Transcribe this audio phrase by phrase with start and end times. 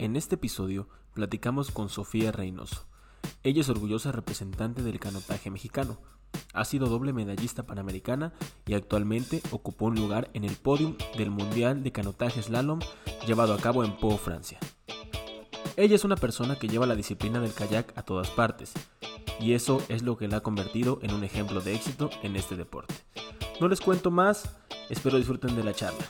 [0.00, 2.86] En este episodio platicamos con Sofía Reynoso.
[3.42, 5.98] Ella es orgullosa representante del canotaje mexicano.
[6.54, 8.32] Ha sido doble medallista panamericana
[8.64, 12.78] y actualmente ocupó un lugar en el podium del Mundial de Canotaje Slalom
[13.26, 14.60] llevado a cabo en Pau, Francia.
[15.76, 18.74] Ella es una persona que lleva la disciplina del kayak a todas partes,
[19.40, 22.54] y eso es lo que la ha convertido en un ejemplo de éxito en este
[22.54, 22.94] deporte.
[23.60, 24.58] No les cuento más,
[24.90, 26.06] espero disfruten de la charla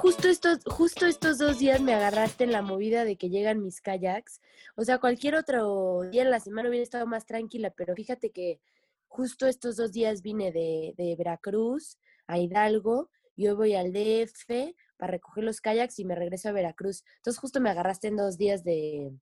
[0.00, 3.80] justo estos, justo estos dos días me agarraste en la movida de que llegan mis
[3.80, 4.40] kayaks.
[4.76, 8.60] O sea, cualquier otro día en la semana hubiera estado más tranquila, pero fíjate que
[9.08, 14.74] justo estos dos días vine de, de Veracruz a Hidalgo y hoy voy al DF
[14.96, 17.04] para recoger los kayaks y me regreso a Veracruz.
[17.16, 19.12] Entonces justo me agarraste en dos días de,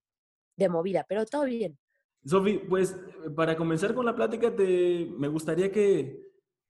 [0.57, 1.79] de movida, pero todo bien.
[2.24, 2.97] Sofi, pues
[3.35, 6.21] para comenzar con la plática, te, me gustaría que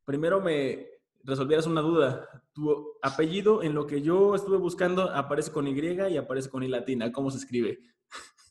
[0.05, 0.98] primero me
[1.29, 2.29] resolvieras una duda.
[2.55, 6.69] Tu apellido, en lo que yo estuve buscando, aparece con Y y aparece con I
[6.69, 7.13] latina.
[7.13, 7.79] ¿Cómo se escribe?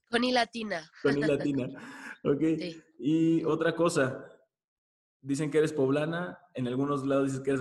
[0.10, 0.90] Con I latina.
[1.02, 1.68] con I latina.
[2.24, 2.42] Ok.
[3.00, 4.26] Y otra cosa,
[5.22, 7.52] dicen que eres poblana, en algunos lados dices que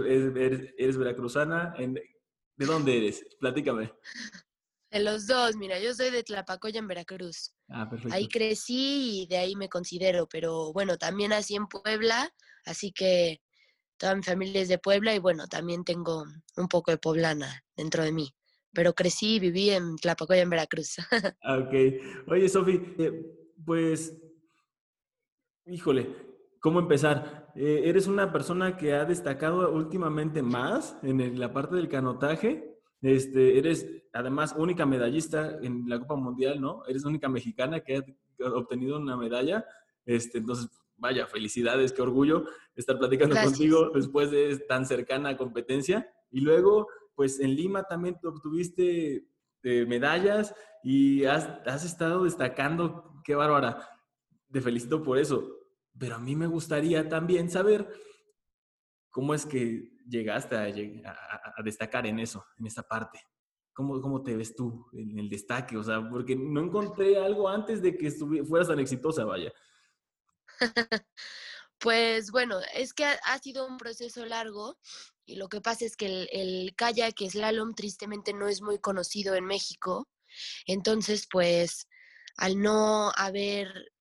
[0.78, 1.74] eres, veracruzana.
[1.78, 3.24] ¿De dónde eres?
[3.40, 3.92] Platícame.
[4.90, 7.54] De los dos, mira, yo soy de Tlapacoya en Veracruz.
[7.68, 8.14] Ah, perfecto.
[8.14, 12.30] Ahí crecí y de ahí me considero, pero bueno, también nací en Puebla,
[12.64, 13.40] así que
[13.98, 16.24] toda mi familia es de Puebla y bueno, también tengo
[16.56, 18.34] un poco de poblana dentro de mí.
[18.72, 20.96] Pero crecí y viví en Tlapacoya, en Veracruz.
[21.42, 21.74] Ah, ok.
[22.28, 24.14] Oye, Sofi, eh, pues,
[25.66, 26.14] híjole,
[26.60, 27.52] ¿cómo empezar?
[27.54, 32.76] Eh, eres una persona que ha destacado últimamente más en la parte del canotaje.
[33.00, 36.84] Este, eres además única medallista en la Copa Mundial, ¿no?
[36.86, 39.64] Eres única mexicana que ha obtenido una medalla.
[40.04, 42.44] Este, entonces, vaya, felicidades, qué orgullo
[42.74, 46.10] estar platicando contigo después de tan cercana competencia.
[46.30, 49.26] Y luego, pues en Lima también obtuviste
[49.62, 53.88] eh, medallas y has, has, estado destacando, qué bárbara.
[54.52, 55.44] Te felicito por eso.
[55.98, 57.88] Pero a mí me gustaría también saber
[59.10, 60.66] cómo es que llegaste a,
[61.56, 63.18] a, destacar en eso, en esa parte.
[63.72, 65.76] ¿Cómo, ¿Cómo, te ves tú en el destaque?
[65.76, 68.10] O sea, porque no encontré algo antes de que
[68.44, 69.52] fueras tan exitosa, vaya.
[71.78, 74.78] Pues bueno, es que ha, sido un proceso largo
[75.26, 79.34] y lo que pasa es que el, el kayak slalom tristemente no es muy conocido
[79.34, 80.08] en México.
[80.66, 81.88] Entonces, pues
[82.36, 83.92] al no haber,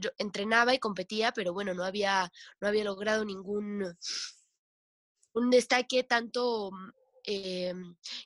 [0.00, 2.30] yo entrenaba y competía, pero bueno, no había,
[2.60, 3.96] no había logrado ningún
[5.34, 6.70] un destaque tanto
[7.24, 7.74] eh,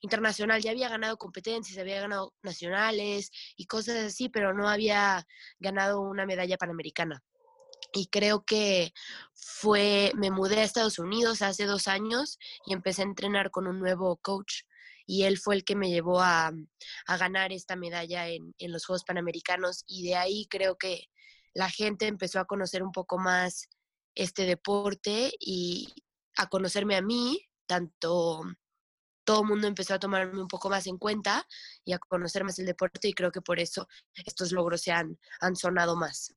[0.03, 0.61] internacional.
[0.63, 5.27] Ya había ganado competencias, había ganado nacionales y cosas así, pero no había
[5.59, 7.23] ganado una medalla panamericana
[7.93, 8.93] y creo que
[9.35, 13.79] fue, me mudé a Estados Unidos hace dos años y empecé a entrenar con un
[13.79, 14.63] nuevo coach
[15.07, 16.53] y él fue el que me llevó a,
[17.19, 21.05] ganar esta medalla en, en, los Juegos Panamericanos y de ahí creo que
[21.55, 23.69] la gente empezó a conocer un poco más
[24.15, 25.89] este deporte y
[26.37, 28.43] a conocerme a mí, tanto
[29.25, 31.47] todo el mundo empezó a tomarme un poco más en cuenta
[31.85, 35.19] y a conocer más el deporte y creo que por eso estos logros se han,
[35.41, 36.35] han sonado más.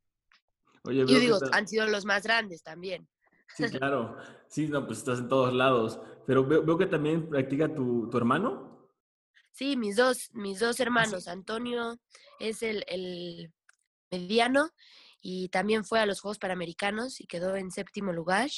[0.86, 3.08] Yo digo, han sido los más grandes también.
[3.56, 4.18] Sí, claro.
[4.48, 6.00] Sí, no, pues estás en todos lados.
[6.26, 8.90] Pero veo, que también practica tu, tu, hermano.
[9.52, 11.28] Sí, mis dos, mis dos ah, hermanos.
[11.28, 12.00] Antonio
[12.40, 13.52] es el, el,
[14.12, 14.70] mediano
[15.22, 18.50] y también fue a los Juegos Panamericanos y quedó en séptimo lugar.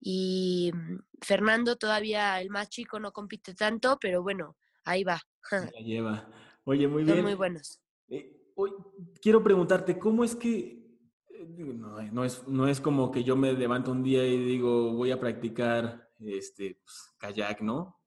[0.00, 5.20] Y mm, Fernando todavía, el más chico, no compite tanto, pero bueno, ahí va.
[5.50, 6.28] La lleva.
[6.64, 7.16] Oye, muy bien.
[7.16, 7.80] Son muy buenos.
[8.08, 8.72] Eh, hoy,
[9.20, 10.83] quiero preguntarte, ¿cómo es que
[12.12, 15.20] no, es, no es como que yo me levanto un día y digo, voy a
[15.20, 18.00] practicar este, pues, kayak, ¿no?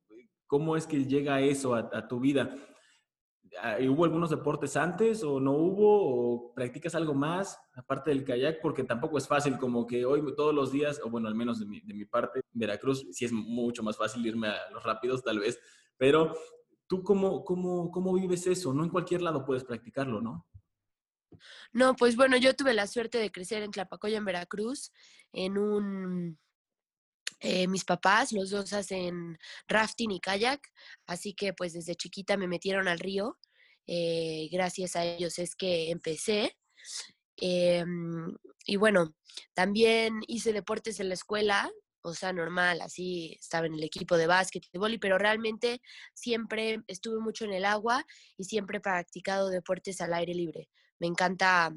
[0.45, 2.55] ¿Cómo es que llega eso a, tu vida?
[3.61, 6.35] Ah, ¿Hubo algunos deportes antes o no hubo?
[6.35, 8.61] ¿O practicas algo más aparte del kayak?
[8.61, 11.65] Porque tampoco es fácil como que hoy todos los días, o bueno, al menos de
[11.65, 15.39] mi, de mi parte, Veracruz, sí es mucho más fácil irme a los rápidos tal
[15.39, 15.59] vez,
[15.97, 16.33] pero
[16.87, 18.73] ¿tú cómo, cómo, cómo vives eso?
[18.73, 20.47] No en cualquier lado puedes practicarlo, ¿no?
[21.73, 24.91] No, pues bueno, yo tuve la suerte de crecer en Tlapacoya, en Veracruz,
[25.33, 26.39] en un...
[27.39, 29.37] Eh, mis papás, los dos hacen
[29.67, 30.59] rafting y kayak,
[31.05, 33.37] así que pues desde chiquita me metieron al río.
[33.85, 36.57] Eh, gracias a ellos es que empecé.
[37.37, 38.35] Em,
[38.65, 39.15] y bueno,
[39.53, 41.71] también hice deportes en la escuela,
[42.01, 45.81] o sea, normal, así estaba en el equipo de básquet y de pero realmente
[46.13, 48.05] siempre estuve mucho en el agua
[48.37, 50.69] y siempre he practicado deportes al aire libre.
[50.99, 51.73] Me encanta,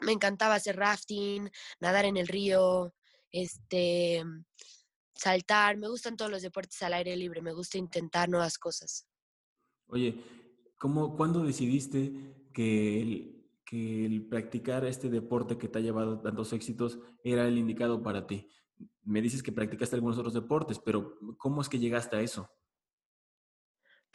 [0.00, 1.50] me encantaba hacer rafting,
[1.80, 2.94] nadar en el río,
[3.30, 4.22] este,
[5.14, 9.06] saltar, me gustan todos los deportes al aire libre, me gusta intentar nuevas cosas.
[9.88, 10.22] Oye,
[10.78, 12.12] ¿cómo, ¿cuándo decidiste
[12.52, 17.58] que el, que el practicar este deporte que te ha llevado tantos éxitos era el
[17.58, 18.48] indicado para ti?
[19.02, 22.50] Me dices que practicaste algunos otros deportes, pero ¿cómo es que llegaste a eso?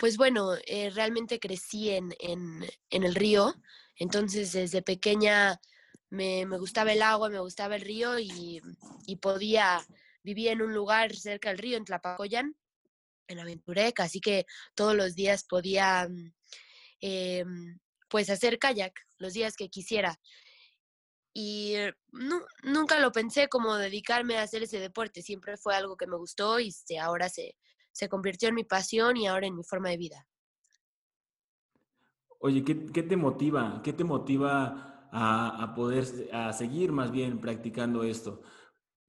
[0.01, 3.53] Pues bueno, eh, realmente crecí en, en, el río,
[3.95, 5.61] entonces desde pequeña
[6.09, 8.59] me, me, gustaba el agua, me gustaba el río y,
[9.05, 9.85] y podía
[10.23, 12.55] vivir en un lugar cerca del río, en Tlapacoyan,
[13.27, 16.09] en Aventurec, así que todos los días podía
[16.99, 17.45] eh,
[18.09, 20.19] pues hacer kayak, los días que quisiera.
[21.31, 21.75] Y
[22.11, 26.17] no, nunca lo pensé como dedicarme a hacer ese deporte, siempre fue algo que me
[26.17, 27.55] gustó y se, ahora se,
[27.91, 30.27] se convirtió en mi pasión y ahora en mi forma de vida.
[32.39, 33.81] Oye, ¿qué, qué te motiva?
[33.83, 38.41] ¿Qué te motiva a, a, poder a seguir más bien practicando esto?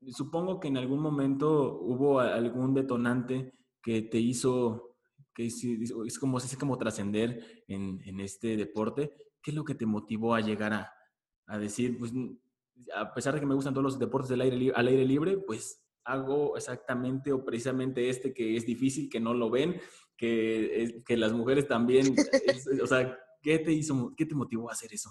[0.08, 3.52] Supongo que en algún momento hubo algún detonante
[3.82, 4.96] que te hizo,
[5.34, 9.14] que es, como, es como trascender en, en, este deporte.
[9.42, 10.92] ¿Qué es lo que te motivó a llegar a,
[11.46, 12.12] a decir, pues,
[12.94, 15.81] a pesar de que me gustan todos los deportes del aire, al aire libre, pues
[16.04, 19.80] hago exactamente o precisamente este que es difícil, que no lo ven,
[20.16, 22.14] que, que las mujeres también,
[22.82, 25.10] o sea, ¿qué te hizo, qué te motivó a hacer eso?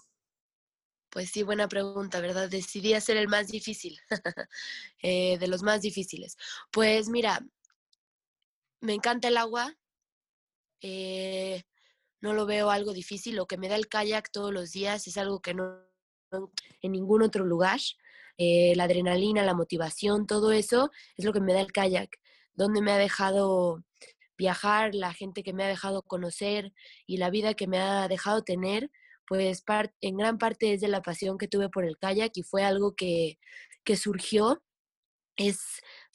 [1.09, 2.49] Pues sí, buena pregunta, ¿verdad?
[2.49, 3.99] Decidí hacer el más difícil,
[5.01, 6.37] eh, de los más difíciles.
[6.71, 7.45] Pues mira,
[8.79, 9.75] me encanta el agua,
[10.79, 11.63] eh,
[12.21, 15.17] no lo veo algo difícil, lo que me da el kayak todos los días es
[15.17, 15.91] algo que no
[16.81, 17.79] en ningún otro lugar.
[18.43, 22.09] Eh, la adrenalina, la motivación, todo eso es lo que me da el kayak,
[22.55, 23.83] donde me ha dejado
[24.35, 26.73] viajar, la gente que me ha dejado conocer
[27.05, 28.89] y la vida que me ha dejado tener,
[29.27, 29.63] pues
[30.01, 32.95] en gran parte es de la pasión que tuve por el kayak y fue algo
[32.95, 33.37] que,
[33.83, 34.63] que surgió,
[35.35, 35.61] es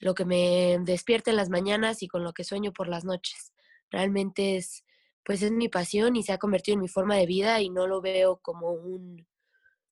[0.00, 3.52] lo que me despierta en las mañanas y con lo que sueño por las noches.
[3.88, 4.84] Realmente es,
[5.24, 7.86] pues es mi pasión y se ha convertido en mi forma de vida y no
[7.86, 9.28] lo veo como un,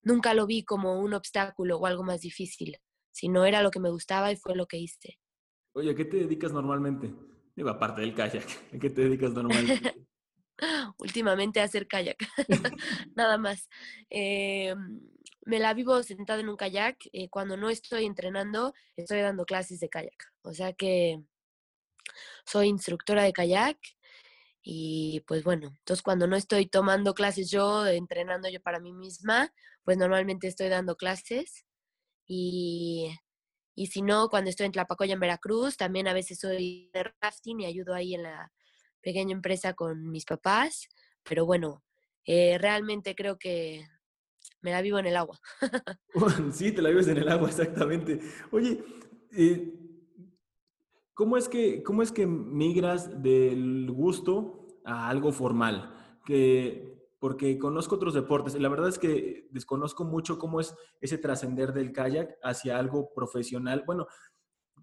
[0.05, 2.79] nunca lo vi como un obstáculo o algo más difícil,
[3.11, 5.19] sino era lo que me gustaba y fue lo que hice.
[5.73, 7.13] Oye, ¿a qué te dedicas normalmente?
[7.57, 10.07] Digo, aparte del kayak, ¿a qué te dedicas normalmente?
[10.99, 12.17] Últimamente a hacer kayak,
[13.17, 13.69] nada más.
[14.09, 14.75] Eh,
[15.47, 16.97] me la vivo sentada en un kayak.
[17.13, 20.33] Eh, cuando no estoy entrenando, estoy dando clases de kayak.
[20.43, 21.21] O sea que
[22.45, 23.79] soy instructora de kayak
[24.67, 29.53] y pues bueno, entonces cuando no estoy tomando clases yo, entrenando yo para mí misma,
[29.85, 31.65] pues normalmente estoy dando clases.
[32.27, 33.15] Y,
[33.75, 37.61] y si no, cuando estoy en Tlapacoya, en Veracruz, también a veces soy de rafting
[37.61, 38.53] y ayudo ahí en la
[39.03, 40.89] pequeña empresa con mis papás.
[41.23, 41.85] Pero bueno,
[42.25, 43.87] eh, realmente creo que
[44.61, 45.39] me la vivo en el agua.
[46.53, 48.21] sí, te la vives en el agua, exactamente.
[48.51, 48.83] Oye,
[49.33, 49.85] eh,
[51.15, 55.95] ¿Cómo es que, cómo es que migras del gusto a algo formal?
[56.27, 58.55] Que, porque conozco otros deportes.
[58.61, 63.83] La verdad es que desconozco mucho cómo es ese trascender del kayak hacia algo profesional.
[63.87, 64.07] Bueno,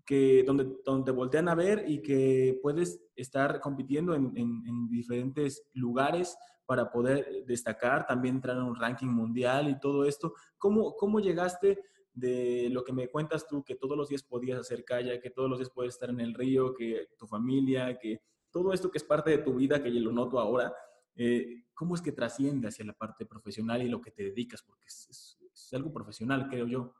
[0.04, 4.90] que donde, donde te voltean a ver y que puedes estar compitiendo en, en, en,
[4.90, 6.36] diferentes lugares
[6.66, 10.34] para poder destacar, también entrar en un ranking mundial y todo esto.
[10.58, 11.80] ¿Cómo, cómo llegaste
[12.12, 15.48] de lo que me cuentas tú, que todos los días podías hacer kayak, que todos
[15.48, 19.04] los días puedes estar en el río, que tu familia, que todo esto que es
[19.04, 20.74] parte de tu vida, que yo lo noto ahora,
[21.16, 24.62] eh, ¿cómo es que trasciende hacia la parte profesional y lo que te dedicas?
[24.62, 25.38] Porque es,
[25.74, 26.94] algo profesional, creo yo.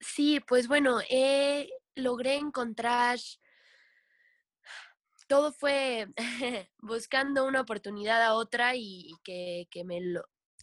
[0.00, 3.18] Sí, pues bueno, eh, logré encontrar,
[5.26, 6.08] todo fue
[6.78, 10.00] buscando una oportunidad a otra y, que, que, me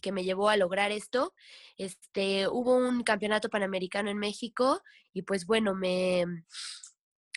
[0.00, 1.34] que me llevó a lograr esto.
[1.76, 4.82] Este, hubo un campeonato panamericano en México
[5.12, 6.24] y pues bueno, me,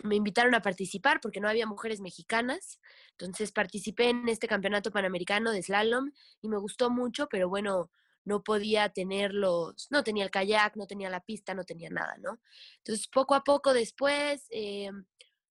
[0.04, 2.80] me invitaron a participar porque no había mujeres mexicanas.
[3.12, 7.92] Entonces participé en este campeonato panamericano de slalom y me gustó mucho, pero bueno,
[8.24, 12.16] no podía tener los, no tenía el kayak, no tenía la pista, no tenía nada,
[12.20, 12.40] ¿no?
[12.78, 14.92] Entonces poco a poco después eh,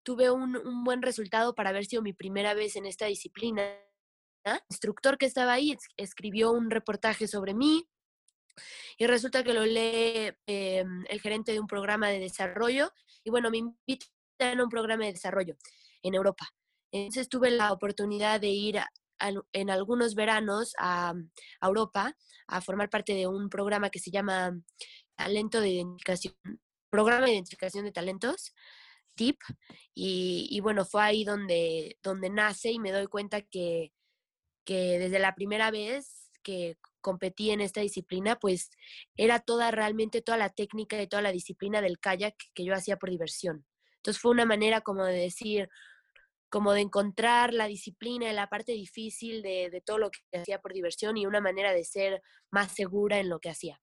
[0.03, 3.63] tuve un, un buen resultado para haber sido mi primera vez en esta disciplina
[4.55, 7.89] el instructor que estaba ahí escribió un reportaje sobre mí
[8.97, 12.93] y resulta que lo lee eh, el gerente de un programa de desarrollo
[13.25, 15.57] y bueno, me invitan a un programa de desarrollo
[16.03, 16.47] en Europa.
[16.93, 18.89] Entonces tuve la oportunidad de ir a,
[19.19, 21.15] a, en algunos veranos a,
[21.61, 22.15] a, Europa
[22.47, 24.59] a formar parte de un programa que se llama
[25.17, 26.35] Talento de Identificación,
[26.91, 28.55] Programa de Identificación de Talentos,
[29.15, 29.39] TIP,
[29.95, 33.93] y, y bueno, fue ahí donde, donde nace y me doy cuenta que,
[34.65, 38.71] que desde la primera vez que competí en esta disciplina, pues
[39.17, 42.97] era toda realmente toda la técnica y toda la disciplina del kayak que yo hacía
[42.97, 43.65] por diversión.
[44.07, 45.69] Entonces fue una manera como de decir,
[46.49, 50.73] como de encontrar la disciplina, la parte difícil de, de todo lo que hacía por
[50.73, 52.23] diversión y una manera de ser
[52.53, 53.81] más segura en lo que hacía.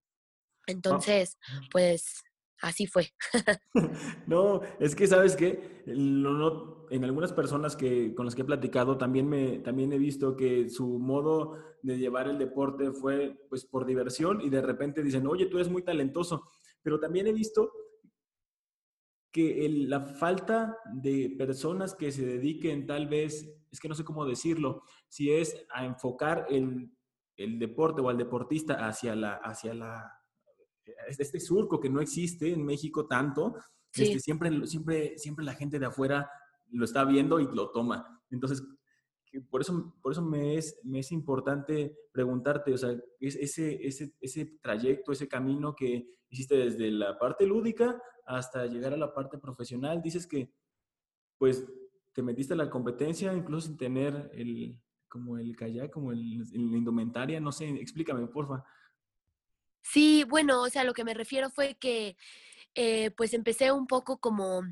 [0.65, 1.37] Entonces,
[1.71, 2.23] pues
[2.61, 3.09] así fue.
[4.27, 9.27] no, es que sabes que en algunas personas que, con las que he platicado también,
[9.27, 14.39] me, también he visto que su modo de llevar el deporte fue pues por diversión
[14.39, 16.49] y de repente dicen, oye, tú eres muy talentoso,
[16.81, 17.73] pero también he visto
[19.33, 24.25] que la falta de personas que se dediquen tal vez, es que no sé cómo
[24.25, 26.91] decirlo, si es a enfocar el,
[27.35, 30.19] el deporte o al deportista hacia la, hacia la
[31.07, 33.55] este surco que no existe en México tanto,
[33.91, 36.29] este, siempre, siempre, siempre la gente de afuera
[36.71, 38.21] lo está viendo y lo toma.
[38.29, 38.63] Entonces,
[39.49, 44.57] por eso, por eso me, es, me es importante preguntarte, o sea, ese, ese, ese
[44.61, 50.01] trayecto, ese camino que hiciste desde la parte lúdica hasta llegar a la parte profesional,
[50.01, 50.51] dices que,
[51.37, 51.65] pues,
[52.13, 56.21] te metiste a la competencia incluso sin tener el, como el kayak, como el,
[56.53, 58.63] indumentaria, no sé, explícame, porfa.
[59.81, 62.15] Sí, bueno, o sea, lo que me refiero fue que
[62.75, 64.63] eh, pues empecé un poco como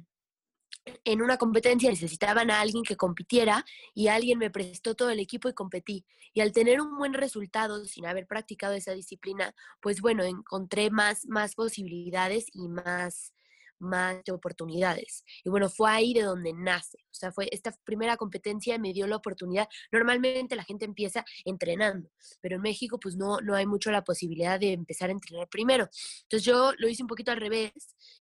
[1.04, 5.50] en una competencia necesitaban a alguien que compitiera y alguien me prestó todo el equipo
[5.50, 6.06] y competí.
[6.34, 11.28] Y al tener un buen resultado sin haber practicado esa disciplina, pues bueno, encontré más,
[11.28, 13.34] más posibilidades y más,
[13.82, 15.24] más oportunidades.
[15.44, 17.00] Y bueno, fue ahí de donde nace.
[17.12, 19.68] O sea, fue esta primera competencia me dio la oportunidad.
[19.92, 22.10] Normalmente la gente empieza entrenando,
[22.42, 25.90] pero en México pues no, no hay mucho la posibilidad de empezar a entrenar primero.
[26.24, 27.72] Entonces yo lo hice un poquito al revés,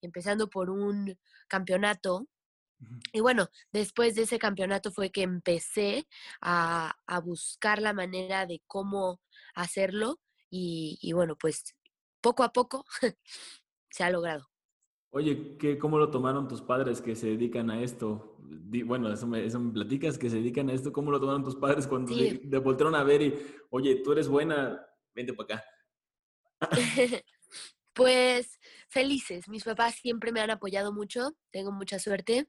[0.02, 2.26] empezando por un campeonato.
[3.12, 6.08] Y bueno, después de ese campeonato fue que empecé
[6.40, 9.20] a, a buscar la manera de cómo
[9.54, 11.76] hacerlo y, y bueno, pues
[12.20, 12.84] poco a poco
[13.90, 14.50] se ha logrado.
[15.10, 18.36] Oye, ¿qué, ¿cómo lo tomaron tus padres que se dedican a esto?
[18.84, 20.92] bueno, eso me, eso me, platicas, que se dedican a esto.
[20.92, 23.34] ¿Cómo lo tomaron tus padres cuando te, voltearon a ver y,
[23.70, 24.80] oye, tú eres buena,
[25.14, 25.64] vente para acá?
[27.92, 29.48] pues felices.
[29.48, 31.36] Mis papás siempre me han apoyado mucho.
[31.50, 32.48] Tengo mucha suerte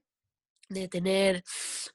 [0.69, 1.43] de tener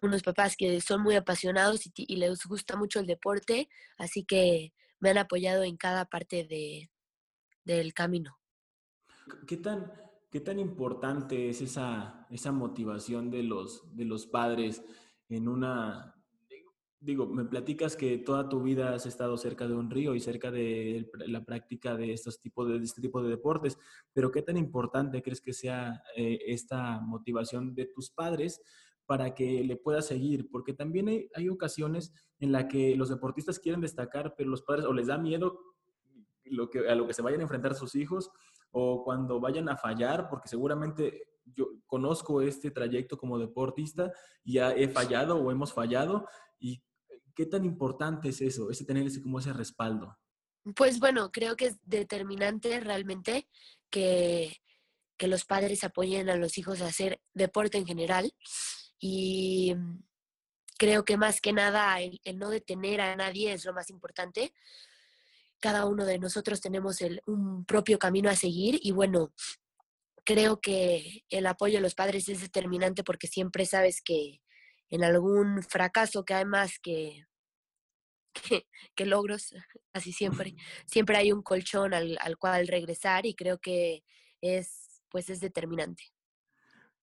[0.03, 3.69] unos papás que son muy apasionados y, y les gusta mucho el deporte.
[3.99, 6.91] Así que me han apoyado en cada parte de,
[7.65, 8.39] del camino.
[9.47, 10.06] ¿Qué tan
[10.37, 14.85] ¿Qué tan importante es esa, esa motivación de los, de los padres
[15.31, 16.15] en una...
[17.01, 20.51] Digo, me platicas que toda tu vida has estado cerca de un río y cerca
[20.51, 23.79] de la práctica de, estos tipos de, este tipo de deportes,
[24.13, 28.61] pero ¿qué tan importante crees que sea eh, esta motivación de tus padres
[29.07, 30.51] para que le puedas seguir?
[30.51, 34.85] Porque también hay, hay ocasiones en las que los deportistas quieren destacar, pero los padres
[34.85, 35.59] o les da miedo
[36.45, 38.31] lo que, a lo que se vayan a enfrentar sus hijos
[38.71, 41.23] o cuando vayan a fallar, porque seguramente
[41.55, 44.13] yo conozco este trayecto como deportista
[44.45, 46.27] ya he fallado o hemos fallado.
[46.59, 46.83] ¿Y
[47.35, 50.17] qué tan importante es eso, ese tener ese, como ese respaldo?
[50.75, 53.49] Pues bueno, creo que es determinante realmente
[53.91, 54.57] que,
[55.17, 58.33] que los padres apoyen a los hijos a hacer deporte en general.
[58.99, 59.75] Y
[60.79, 64.53] creo que más que nada el no detener a nadie es lo más importante
[65.61, 69.33] cada uno de nosotros tenemos un propio camino a seguir y bueno,
[70.25, 74.41] creo que el apoyo de los padres es determinante porque siempre sabes que
[74.91, 77.25] en algún fracaso que hay más que,
[78.95, 79.55] que, logros,
[79.93, 80.55] así siempre,
[80.87, 84.05] siempre hay un colchón al, al, cual regresar y creo que
[84.41, 86.05] es, pues es determinante.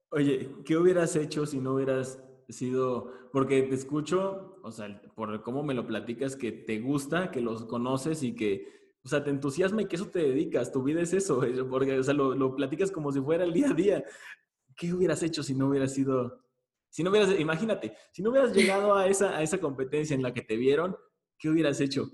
[0.09, 2.19] Oye, ¿qué hubieras hecho si no hubieras
[2.49, 7.41] sido, porque te escucho, o sea, por cómo me lo platicas, que te gusta, que
[7.41, 11.01] los conoces y que, o sea, te entusiasma y que eso te dedicas, tu vida
[11.01, 14.03] es eso, porque, o sea, lo, lo platicas como si fuera el día a día.
[14.75, 16.43] ¿Qué hubieras hecho si no hubieras sido,
[16.89, 20.33] si no hubieras, imagínate, si no hubieras llegado a esa, a esa competencia en la
[20.33, 20.95] que te vieron,
[21.37, 22.11] ¿qué hubieras hecho?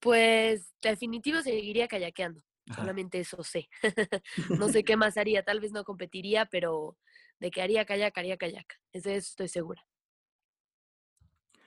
[0.00, 2.42] Pues definitivo seguiría kayakeando.
[2.74, 3.68] Solamente eso sé.
[4.60, 5.44] no sé qué más haría.
[5.44, 6.96] Tal vez no competiría, pero
[7.40, 8.80] de que haría kayak, haría kayak.
[8.92, 9.86] Eso estoy segura.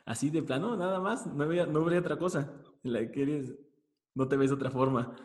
[0.05, 1.27] Así de plano, nada más.
[1.27, 2.51] No habría, no habría otra cosa.
[2.83, 3.55] La que
[4.15, 5.15] no te ves de otra forma.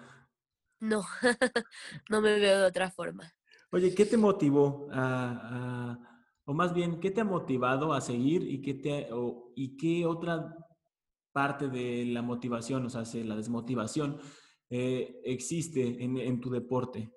[0.80, 1.02] No,
[2.10, 3.32] no me veo de otra forma.
[3.70, 5.98] Oye, ¿qué te motivó a,
[6.44, 9.08] o más bien, qué te ha motivado a seguir y qué, te,
[9.56, 10.54] y qué otra
[11.32, 14.18] parte de la motivación, o sea, la desmotivación,
[14.70, 17.10] eh, existe en, tu deporte?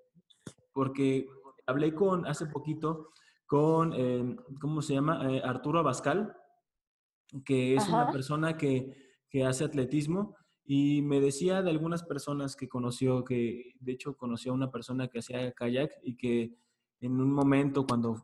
[0.71, 1.27] Porque
[1.65, 3.09] hablé con, hace poquito,
[3.45, 5.31] con, eh, ¿cómo se llama?
[5.31, 6.35] Eh, Arturo Abascal,
[7.45, 8.95] que es una persona que,
[9.29, 14.51] que, hace atletismo y me decía de algunas personas que conoció, que de hecho conoció
[14.51, 16.55] a una persona que hacía kayak y que
[17.01, 18.23] en un momento cuando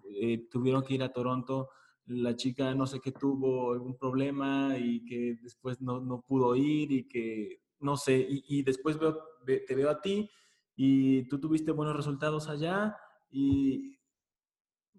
[0.51, 1.69] tuvieron que ir a Toronto,
[2.07, 6.91] la chica no sé qué tuvo algún problema y que después no, no pudo ir
[6.91, 10.29] y que no sé, y, y después te veo a ti
[10.75, 12.97] y tú tuviste buenos resultados allá
[13.29, 13.95] y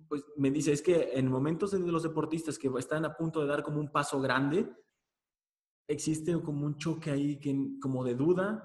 [0.08, 3.48] pues me dice, es que en momentos de los deportistas que están a punto de
[3.48, 4.68] dar como un paso grande,
[5.88, 8.62] existe como un choque ahí que, como de duda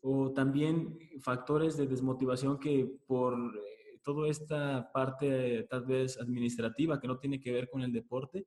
[0.00, 7.08] o también factores de desmotivación que por eh, toda esta parte tal vez administrativa que
[7.08, 8.46] no tiene que ver con el deporte,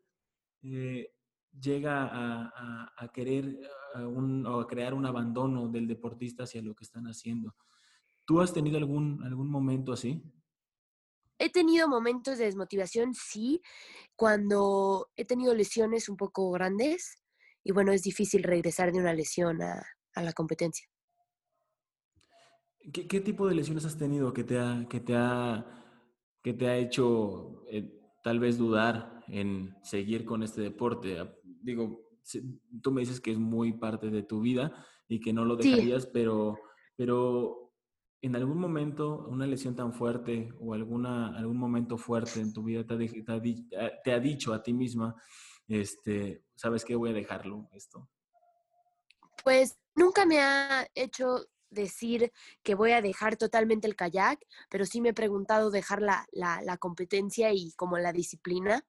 [0.63, 1.11] eh,
[1.59, 3.59] llega a, querer
[3.95, 7.55] o a crear un abandono del deportista hacia lo que están haciendo.
[8.25, 10.23] ¿Tú has tenido algún, algún momento así?
[11.37, 13.61] He tenido momentos de desmotivación, sí,
[14.15, 17.23] cuando he tenido lesiones un poco grandes
[17.63, 19.83] y bueno, es difícil regresar de una lesión a,
[20.15, 20.87] la competencia.
[22.91, 25.65] ¿Qué, tipo de lesiones has tenido que te ha, que te ha,
[26.43, 31.17] que te ha hecho eh, tal vez dudar en seguir con este deporte?
[31.63, 32.01] Digo,
[32.81, 36.07] tú me dices que es muy parte de tu vida y que no lo dejarías,
[36.07, 36.59] pero,
[36.95, 37.73] pero
[38.21, 42.85] en algún momento una lesión tan fuerte o alguna, algún momento fuerte en tu vida
[42.85, 45.15] te ha, te ha dicho a ti misma,
[45.67, 46.95] este, ¿sabes qué?
[46.95, 48.09] Voy a dejarlo esto.
[49.43, 54.39] Pues nunca me ha hecho decir que voy a dejar totalmente el kayak,
[54.69, 58.85] pero sí me he preguntado dejar la, la, competencia y como la disciplina.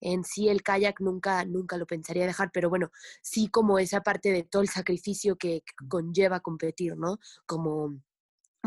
[0.00, 2.90] En sí el kayak nunca, nunca lo pensaría dejar, pero bueno,
[3.22, 7.18] sí como esa parte de todo el sacrificio que conlleva competir, ¿no?
[7.46, 8.00] Como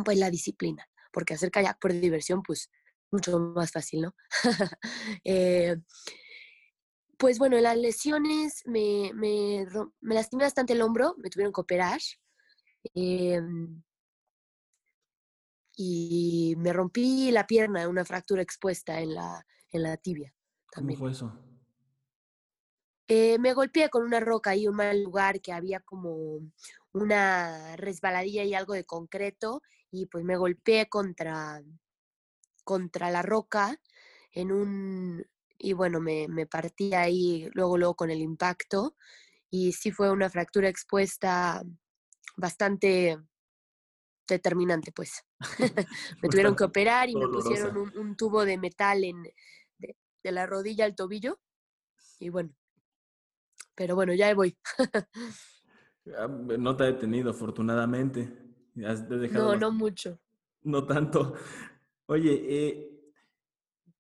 [0.06, 2.70] pues la disciplina, porque hacer kayak por diversión, pues
[3.12, 4.16] mucho más fácil, ¿no?
[5.24, 5.78] eh,
[7.18, 9.68] pues bueno, las lesiones me, me,
[10.02, 12.00] me, lastimé bastante el hombro, me tuvieron que operar.
[12.96, 13.84] Em,
[15.78, 20.34] y me rompí la pierna, una fractura expuesta en la, en la tibia.
[20.72, 20.98] También.
[20.98, 21.32] ¿Cómo fue eso?
[23.08, 26.40] Eh, me golpeé con una roca y un mal lugar que había como
[26.94, 31.62] una resbaladilla y algo de concreto y pues me golpeé contra,
[32.64, 33.80] contra la roca
[34.32, 35.26] en un,
[35.58, 38.96] y bueno, me, me partí ahí luego, luego con el impacto
[39.50, 41.62] y sí fue una fractura expuesta
[42.38, 43.20] bastante
[44.28, 45.24] determinante, pues.
[46.22, 49.24] me tuvieron que operar y me pusieron un, tubo de metal en,
[50.24, 51.40] de, la rodilla al tobillo.
[52.20, 52.54] Y bueno,
[53.76, 54.58] pero bueno, ya voy.
[56.18, 58.28] Ah, no te ha detenido, afortunadamente.
[58.74, 60.20] no, no mucho.
[60.64, 61.36] No tanto.
[62.08, 63.02] Oye, eh,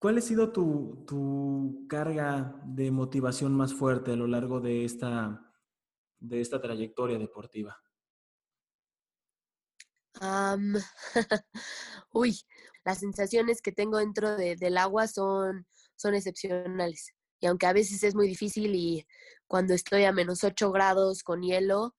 [0.01, 5.53] ¿Cuál ha sido tu, carga de motivación más fuerte a lo largo de esta,
[6.19, 7.79] de esta trayectoria deportiva?
[12.13, 12.35] uy,
[12.83, 15.67] las sensaciones que tengo dentro del agua son,
[16.01, 17.13] son excepcionales.
[17.39, 19.05] Y aunque a veces es muy difícil y
[19.47, 21.95] cuando estoy a menos 8 grados con hielo,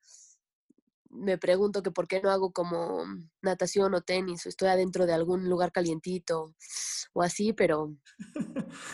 [1.10, 3.04] me pregunto que por qué no hago como
[3.42, 6.54] natación o tenis o estoy adentro de algún lugar calientito
[7.12, 7.94] o así, pero,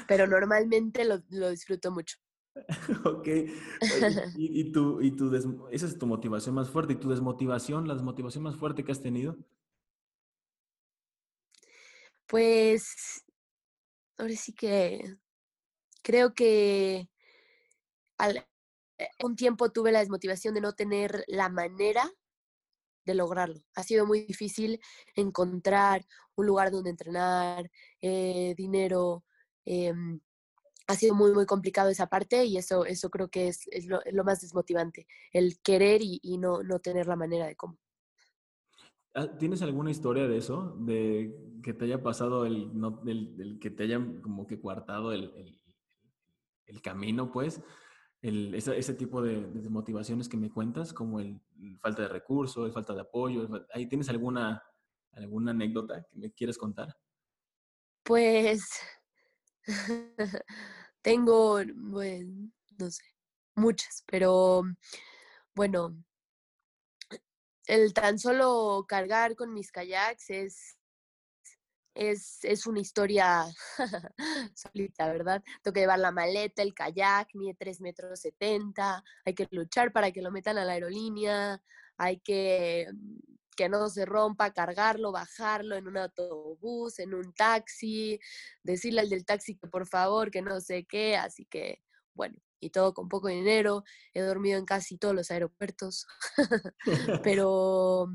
[0.08, 2.16] pero normalmente lo, disfruto mucho.
[3.04, 3.28] ok.
[4.36, 5.32] ¿Y, y, tu, y tu
[5.70, 6.94] esa es tu motivación más fuerte.
[6.94, 9.36] ¿Y tu desmotivación, la desmotivación más fuerte que has tenido?
[12.26, 13.24] Pues,
[14.18, 15.16] ahora sí que
[16.02, 17.08] creo que
[18.18, 18.44] al,
[18.98, 22.10] eh, un tiempo tuve la desmotivación de no tener la manera
[23.04, 23.62] de lograrlo.
[23.74, 24.80] Ha sido muy difícil
[25.14, 27.70] encontrar un lugar donde entrenar,
[28.02, 29.24] eh, dinero.
[29.64, 30.20] Em,
[30.88, 34.40] ha sido muy, muy complicado esa parte y eso, eso creo que es, lo, más
[34.40, 37.78] desmotivante, el querer y, no, no, tener la manera de cómo.
[39.14, 40.76] Ah, ¿Tienes alguna historia de eso?
[40.80, 43.02] De que te haya pasado el, no,
[43.60, 45.60] que te hayan como que coartado el, el,
[46.66, 47.62] el camino, pues
[48.22, 49.38] ese, tipo de,
[49.70, 51.40] motivaciones que me cuentas, como el,
[51.80, 53.48] falta de recursos, el falta de apoyo.
[53.72, 54.62] ¿Ahí tienes alguna,
[55.12, 56.96] alguna anécdota que me quieres contar?
[58.02, 58.68] Pues
[61.02, 63.04] tengo, bueno, no sé,
[63.54, 64.62] muchas, pero
[65.54, 66.02] bueno,
[67.68, 70.78] el tan solo cargar con mis kayaks es
[71.98, 73.44] es, una historia
[74.54, 75.42] solita, ¿verdad?
[75.62, 80.12] Tengo que llevar la maleta, el kayak, mide 3 metros 70, hay que luchar para
[80.12, 81.62] que lo metan a la aerolínea,
[81.96, 82.88] hay que
[83.56, 88.20] que no se rompa, cargarlo, bajarlo en un autobús, en un taxi,
[88.62, 91.82] decirle al del taxi que por favor, que no sé qué, así que
[92.14, 96.06] bueno, y todo con poco dinero, he dormido en casi todos los aeropuertos,
[97.22, 98.08] pero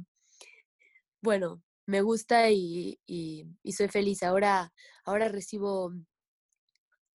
[1.21, 2.99] bueno, me gusta y,
[3.75, 4.23] soy feliz.
[4.23, 4.73] Ahora,
[5.05, 5.93] ahora recibo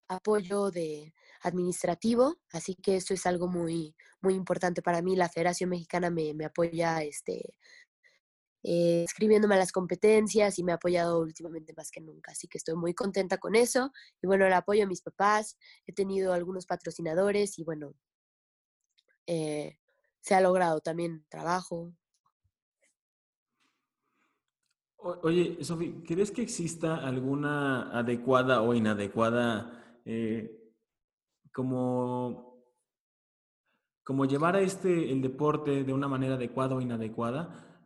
[0.09, 5.17] apoyo de administrativo, así que eso es algo muy, muy importante para mí.
[5.17, 7.55] La Federación Mexicana me, me apoya este,
[8.63, 12.33] eh, escribiéndome a las competencias y me ha apoyado últimamente más que nunca.
[12.33, 13.93] Así que estoy muy contenta con eso.
[14.21, 17.95] Y bueno, el apoyo a mis papás, he tenido algunos patrocinadores y bueno,
[19.27, 19.79] eh,
[20.21, 21.93] se ha logrado también trabajo.
[24.99, 30.73] oye, Sofi, ¿crees que exista alguna adecuada o inadecuada eh,
[31.53, 32.65] como,
[34.03, 37.78] como llevar a este el deporte de una manera adecuada o inadecuada?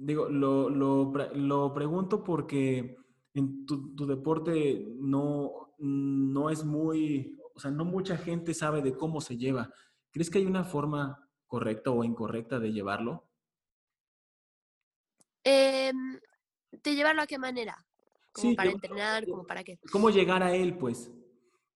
[0.00, 2.96] Digo, lo, lo, lo pregunto porque
[3.34, 8.96] en tu, tu, deporte no, no es muy, o sea, no mucha gente sabe de
[8.96, 9.72] cómo se lleva.
[10.12, 13.28] ¿Crees que hay una forma correcta o incorrecta de llevarlo?
[15.42, 15.92] Eh,
[16.70, 17.76] ¿De llevarlo a qué manera?
[18.30, 19.26] ¿Como para entrenar?
[19.26, 19.80] ¿Como para qué?
[19.90, 21.10] ¿Cómo llegar a él, pues?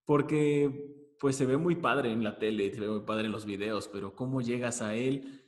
[0.05, 3.47] Porque pues se ve muy padre en la tele, se ve muy padre en los
[3.47, 5.42] videos, pero ¿cómo llegas a él?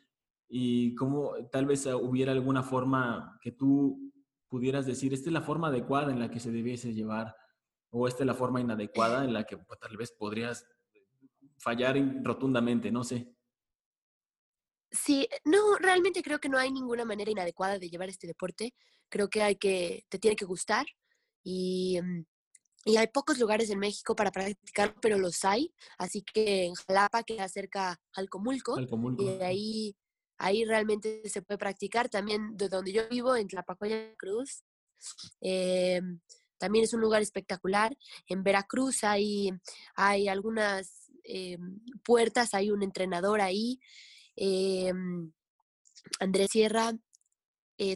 [0.49, 4.13] Y cómo tal vez hubiera alguna forma que tú
[4.49, 7.35] pudieras decir, esta es la forma adecuada en la que se debiese llevar
[7.91, 10.67] o esta es la forma inadecuada en la que pues, tal vez podrías
[11.59, 13.33] fallar rotundamente, no sé.
[14.91, 18.75] Sí, no, realmente creo que no hay ninguna manera inadecuada de llevar este deporte.
[19.09, 20.87] Creo que hay que, te tiene que gustar
[21.43, 22.25] y, mm,
[22.85, 25.75] y hay pocos lugares en México para practicarlo, pero los hay.
[25.99, 28.79] Así que en Jalapa, que acerca al Comulco,
[29.19, 29.97] y ahí
[30.39, 32.09] ahí realmente se puede practicar.
[32.09, 34.65] También de donde yo vivo, en Tlapacoya Cruz,
[35.41, 36.01] eh,
[36.59, 37.97] también es un lugar espectacular.
[38.27, 39.51] En Veracruz hay,
[39.95, 41.59] hay algunas eh,
[42.05, 43.81] puertas, hay un entrenador ahí.
[44.37, 44.93] Eh,
[46.21, 46.93] Andrés Sierra,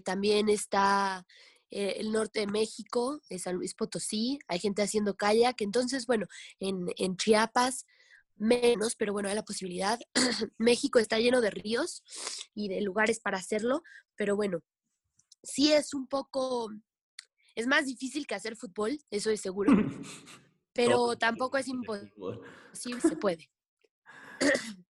[0.04, 1.24] también está
[1.70, 5.60] el norte de México, de San Luis Potosí, hay gente haciendo kayak.
[5.60, 6.26] Entonces, bueno,
[6.58, 7.84] en, en Chiapas
[8.38, 9.98] menos, pero bueno, hay la posibilidad.
[10.58, 12.02] México está lleno de ríos
[12.54, 13.82] y de lugares para hacerlo,
[14.16, 14.60] pero bueno,
[15.42, 16.70] sí es un poco,
[17.54, 19.72] es más difícil que hacer fútbol, eso es seguro,
[20.72, 22.40] pero tampoco es imposible,
[22.72, 23.50] sí se puede.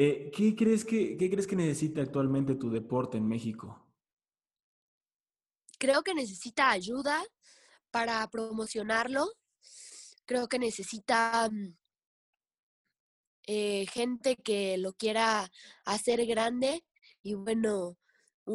[0.00, 3.84] Eh, ¿qué, crees que, ¿Qué crees que necesita actualmente tu deporte en México?
[5.76, 7.20] Creo que necesita ayuda
[7.90, 9.26] para promocionarlo.
[10.24, 11.74] Creo que necesita mm,
[13.50, 15.50] eh, gente que lo quiera
[15.86, 16.84] hacer grande
[17.22, 17.96] y bueno,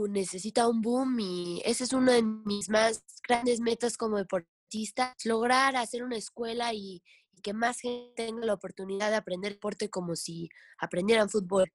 [0.07, 5.75] necesita un boom y esa es una de mis más grandes metas como deportista, lograr
[5.75, 7.01] hacer una escuela y,
[7.41, 11.73] que más gente tenga la oportunidad de aprender deporte como si aprendieran fútbol.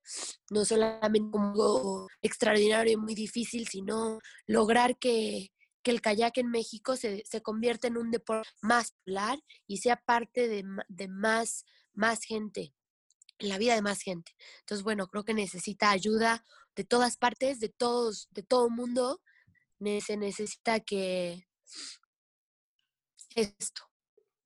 [0.50, 5.50] No solamente como algo extraordinario y muy difícil, sino lograr que,
[5.84, 10.46] el kayak en México se, se convierta en un deporte más popular y sea parte
[10.46, 12.74] de, de más, más gente
[13.38, 14.32] en la vida de más gente.
[14.60, 16.44] Entonces, bueno, creo que necesita ayuda
[16.76, 19.20] de todas partes, de todos, de todo mundo.
[20.00, 21.46] Se necesita que
[23.34, 23.82] esto.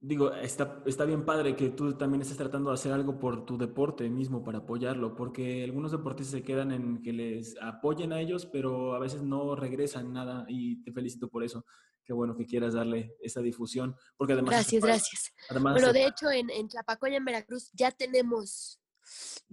[0.05, 3.57] Digo, está, está bien padre que tú también estés tratando de hacer algo por tu
[3.57, 8.47] deporte mismo para apoyarlo, porque algunos deportistas se quedan en que les apoyen a ellos,
[8.47, 11.65] pero a veces no regresan nada y te felicito por eso.
[12.05, 14.51] Qué bueno que quieras darle esa difusión, porque además...
[14.51, 15.33] Gracias, gracias.
[15.49, 18.82] Además, bueno, de hecho, en, en Tlapacoya, en Veracruz, ya tenemos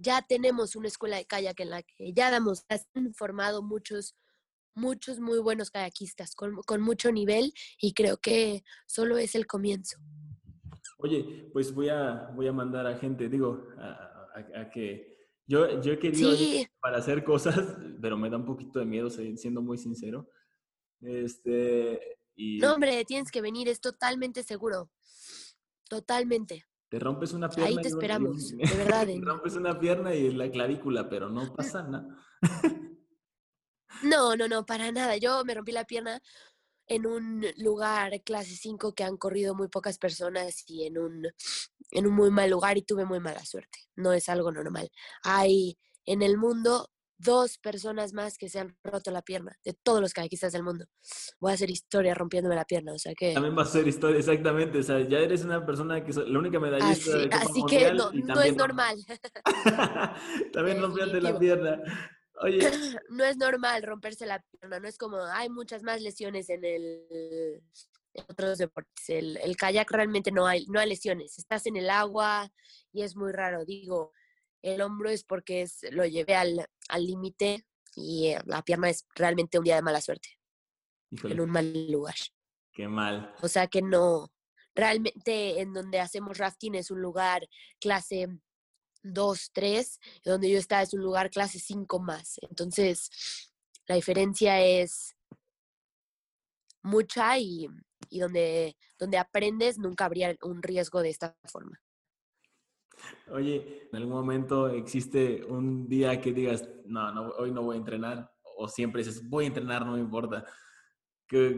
[0.00, 4.16] ya tenemos una escuela de kayak en la que ya damos, han formado muchos,
[4.74, 9.98] muchos muy buenos kayakistas con, con mucho nivel y creo que solo es el comienzo.
[10.98, 15.98] Oye, pues voy a, voy a mandar a gente, digo, a, que yo, yo he
[15.98, 16.30] querido
[16.80, 17.56] para hacer cosas,
[18.00, 20.28] pero me da un poquito de miedo, siendo muy sincero.
[21.00, 22.58] Este, y...
[22.58, 24.90] No, hombre, tienes que venir, es totalmente seguro.
[25.88, 26.64] Totalmente.
[26.90, 27.68] Te rompes una pierna.
[27.68, 29.06] Ahí te esperamos, de verdad.
[29.06, 32.08] Te rompes una pierna y la clavícula, pero no pasa nada.
[34.02, 35.16] no, no, no, para nada.
[35.16, 36.20] Yo me rompí la pierna
[36.88, 41.28] en un lugar clase 5 que han corrido muy pocas personas y en un,
[41.92, 43.78] en un muy mal lugar y tuve muy mala suerte.
[43.94, 44.90] No es algo normal.
[45.22, 46.90] Hay en el mundo
[47.20, 50.86] dos personas más que se han roto la pierna, de todos los kayakistas del mundo.
[51.38, 53.34] Voy a hacer historia rompiéndome la pierna, o sea que...
[53.34, 56.58] También va a ser historia, exactamente, o sea, ya eres una persona que la única
[56.58, 58.96] medallista así, así que no, no es normal.
[60.52, 61.82] también romperte la pierna.
[62.42, 62.60] Oye.
[63.10, 67.62] No es normal romperse la pierna, no es como, hay muchas más lesiones en el...
[68.12, 69.08] En otros deportes.
[69.08, 71.38] El, el kayak realmente no hay, no hay lesiones.
[71.38, 72.50] Estás en el agua
[72.92, 73.64] y es muy raro.
[73.64, 74.12] Digo,
[74.62, 76.66] el hombro es porque es, lo llevé al
[76.98, 80.38] límite y eh, la pierna es realmente un día de mala suerte.
[81.24, 82.14] En un mal lugar.
[82.72, 83.34] Qué mal.
[83.42, 84.30] O sea que no,
[84.74, 87.48] realmente en donde hacemos rafting es un lugar
[87.80, 88.28] clase
[89.02, 92.38] 2, 3, donde yo estaba es un lugar clase 5 más.
[92.42, 93.10] Entonces,
[93.86, 95.16] la diferencia es
[96.82, 97.68] mucha y,
[98.08, 101.80] y donde, donde aprendes nunca habría un riesgo de esta forma.
[103.30, 107.78] Oye, ¿en algún momento existe un día que digas, no, no, hoy no voy a
[107.78, 108.32] entrenar?
[108.56, 110.44] O siempre dices, voy a entrenar, no me importa.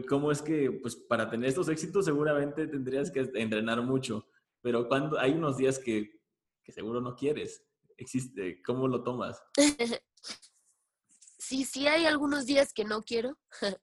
[0.07, 4.27] ¿Cómo es que, pues para tener estos éxitos seguramente tendrías que entrenar mucho,
[4.61, 6.21] pero cuando hay unos días que,
[6.63, 7.65] que seguro no quieres,
[7.97, 9.41] existe, ¿cómo lo tomas?
[11.39, 13.37] sí, sí hay algunos días que no quiero,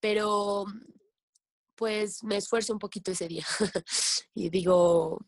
[0.00, 0.66] pero
[1.74, 3.46] pues me esfuerzo un poquito ese día
[4.34, 5.18] y digo,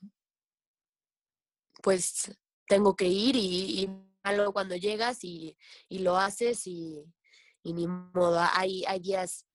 [1.82, 2.32] pues
[2.66, 3.90] tengo que ir y, y
[4.24, 5.56] malo cuando llegas y,
[5.88, 7.04] y lo haces y,
[7.62, 8.40] y, ni modo.
[8.54, 9.46] Hay, hay días,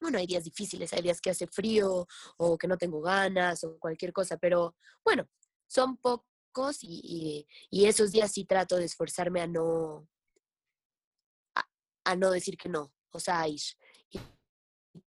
[0.00, 2.06] bueno, hay días difíciles, hay días que hace frío
[2.38, 5.28] o que no tengo ganas o cualquier cosa, pero bueno,
[5.68, 10.08] son pocos y, y esos días sí trato de esforzarme a no,
[12.04, 13.60] a, no decir que no, o sea, ir.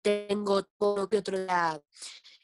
[0.02, 1.82] tengo todo que otro día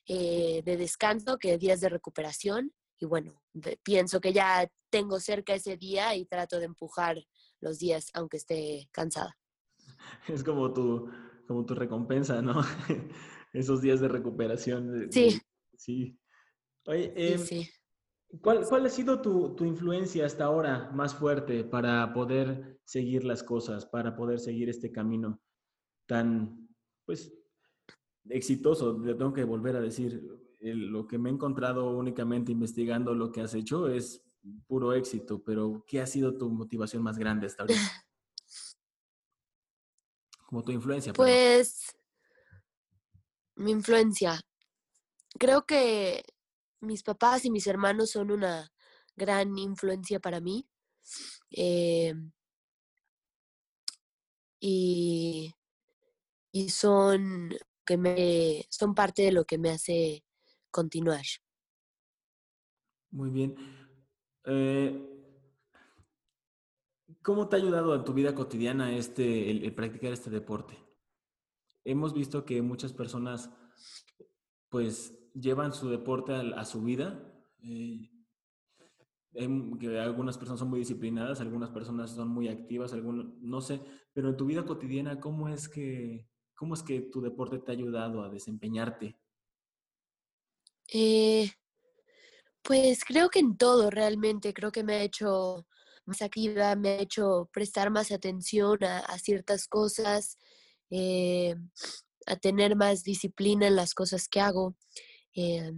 [0.08, 3.42] eh, de descanso, que días de recuperación y bueno,
[3.84, 7.18] pienso que ya tengo cerca ese día y trato de empujar
[7.60, 9.38] los días aunque esté cansada.
[10.28, 11.10] Es como tu,
[11.48, 12.62] como tu recompensa, ¿no?
[13.54, 15.12] Esos días de recuperación.
[15.12, 15.40] sí.
[15.76, 16.20] sí.
[16.86, 17.42] Oye, em,
[18.42, 23.44] ¿cuál, ¿cuál, ha sido tu, tu, influencia hasta ahora más fuerte para poder seguir las
[23.44, 25.40] cosas, para poder seguir este camino
[26.08, 26.68] tan,
[27.06, 27.32] pues,
[28.30, 28.98] exitoso?
[29.00, 30.24] Le tengo que volver a decir,
[30.60, 34.24] lo que me he encontrado únicamente investigando lo que has hecho es
[34.68, 37.80] puro éxito, pero ¿qué ha sido tu motivación más grande hasta ahorita?
[40.48, 41.14] Como tu influencia.
[41.14, 41.96] Pues
[43.56, 44.40] mi influencia.
[45.38, 46.24] Creo que
[46.80, 48.72] mis papás y mis hermanos son una
[49.16, 50.68] gran influencia para mí.
[51.52, 52.14] Eh,
[54.60, 55.54] y,
[56.52, 57.54] y son
[57.86, 60.24] que me son parte de lo que me hace
[60.72, 61.24] continuar.
[63.12, 63.56] Muy bien.
[64.46, 65.20] Eh,
[67.22, 70.78] ¿Cómo te ha ayudado en tu vida cotidiana este, el, practicar este deporte?
[71.84, 73.50] Hemos visto que muchas personas
[74.70, 77.20] pues llevan su deporte a, su vida.
[77.64, 78.10] Eh,
[79.80, 84.30] que algunas personas son muy disciplinadas, algunas personas son muy activas, algunos, no sé, pero
[84.30, 88.24] en tu vida cotidiana, ¿cómo es que, cómo es que tu deporte te ha ayudado
[88.24, 89.20] a desempeñarte
[90.94, 91.52] eh,
[92.64, 95.66] pues creo que en todo realmente, creo que me ha hecho
[96.06, 100.38] más activa, me ha hecho prestar más atención a, ciertas cosas,
[100.90, 101.56] eh,
[102.28, 104.76] a tener más disciplina en las cosas que hago,
[105.36, 105.72] eh,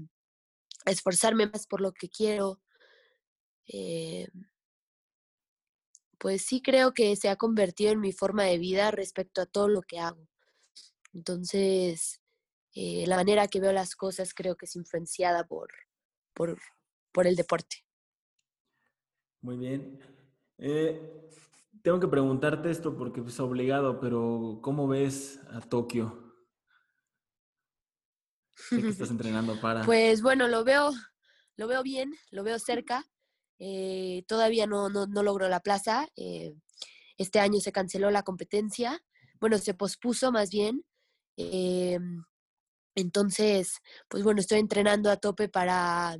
[0.86, 2.60] a esforzarme más por lo que quiero.
[6.18, 9.68] pues sí creo que se ha convertido en mi forma de vida respecto a todo
[9.68, 10.28] lo que hago.
[11.14, 12.21] Entonces,
[12.74, 15.70] eh, la manera que veo las cosas creo que es influenciada por,
[16.34, 16.58] por,
[17.12, 17.86] por el deporte.
[19.42, 20.00] Muy bien.
[20.58, 21.30] Eh,
[21.82, 26.34] tengo que preguntarte esto porque es obligado, pero ¿cómo ves a Tokio?
[28.56, 29.84] Sé que estás entrenando para.
[29.84, 30.92] Pues bueno, lo veo,
[31.58, 33.04] lo veo bien, lo veo cerca.
[33.60, 36.08] Eh, todavía no, no, no, logro la plaza.
[37.18, 39.04] este año se canceló la competencia.
[39.40, 40.86] Bueno, se pospuso más bien.
[42.96, 46.18] Entonces, pues bueno, estoy entrenando a tope para,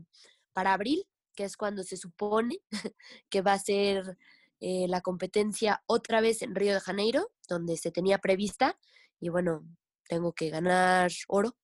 [0.54, 1.06] para abril,
[1.36, 2.60] que es cuando se supone
[3.30, 4.18] que va a ser
[4.60, 8.78] eh, la competencia otra vez en Río de Janeiro, donde se tenía prevista.
[9.20, 9.66] Y bueno,
[10.08, 11.56] tengo que ganar oro.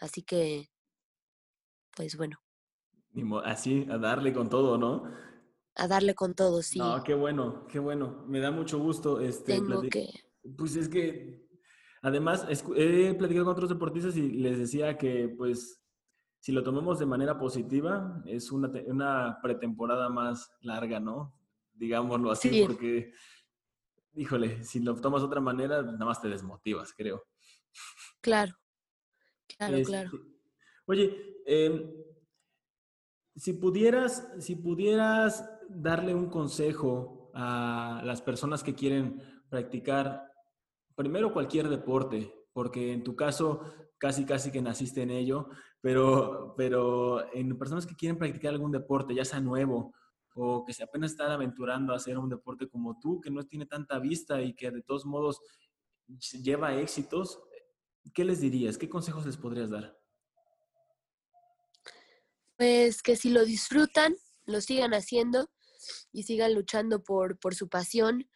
[0.00, 0.70] Así que,
[1.96, 2.38] pues bueno.
[3.44, 5.10] Así, a darle con todo, ¿no?
[5.74, 6.78] A darle con todo, sí.
[6.78, 8.24] No, qué bueno, qué bueno.
[8.28, 9.20] Me da mucho gusto.
[9.20, 10.08] Este, tengo que...
[10.56, 11.47] Pues es que
[12.02, 15.82] Además, he platicado con otros deportistas y les decía que, pues,
[16.40, 21.34] si lo tomamos de manera positiva, es una, una pretemporada más larga, ¿no?
[21.72, 23.12] Digámoslo así, porque,
[24.14, 27.24] híjole, si lo tomas de otra manera, nada más te desmotivas, creo.
[28.20, 28.54] Claro,
[29.56, 30.10] claro, claro.
[30.12, 30.32] Este,
[30.86, 31.90] oye, em,
[33.34, 40.27] si pudieras, si pudieras darle un consejo a las personas que quieren practicar
[40.98, 43.62] primero cualquier deporte, porque en tu caso
[43.98, 45.48] casi casi que naciste en ello,
[45.80, 49.94] pero, pero en personas que quieren practicar algún deporte, ya sea nuevo
[50.34, 53.66] o que se apenas están aventurando a hacer un deporte como tú, que no tiene
[53.66, 55.40] tanta vista y que de todos modos
[56.42, 57.40] lleva éxitos,
[58.12, 58.76] ¿qué les dirías?
[58.76, 59.96] ¿Qué consejos les podrías dar?
[62.56, 65.48] Pues que si lo disfrutan, lo sigan haciendo
[66.12, 68.28] y sigan luchando por, por su pasión